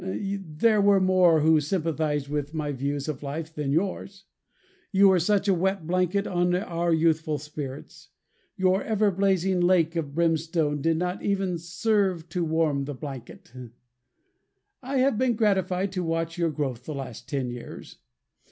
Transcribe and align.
There 0.47 0.81
were 0.81 0.99
more 0.99 1.41
who 1.41 1.61
sympathized 1.61 2.27
with 2.27 2.55
my 2.55 2.71
views 2.71 3.07
of 3.07 3.21
life 3.21 3.53
than 3.53 3.67
with 3.69 3.75
yours. 3.75 4.23
You 4.91 5.09
were 5.09 5.19
such 5.19 5.47
a 5.47 5.53
wet 5.53 5.85
blanket 5.85 6.25
on 6.25 6.55
our 6.55 6.91
youthful 6.91 7.37
spirits. 7.37 8.09
Your 8.57 8.81
ever 8.83 9.11
blazing 9.11 9.59
lake 9.59 9.95
of 9.95 10.15
brimstone 10.15 10.81
did 10.81 10.97
not 10.97 11.21
even 11.21 11.59
serve 11.59 12.29
to 12.29 12.43
warm 12.43 12.85
the 12.85 12.95
blanket. 12.95 13.53
I 14.81 14.97
have 14.97 15.19
been 15.19 15.35
gratified 15.35 15.91
to 15.91 16.03
watch 16.03 16.35
your 16.35 16.49
growth 16.49 16.85
the 16.85 16.95
last 16.95 17.29
ten 17.29 17.51
years. 17.51 17.99